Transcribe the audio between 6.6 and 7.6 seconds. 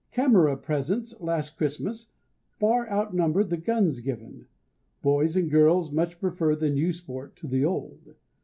new sport to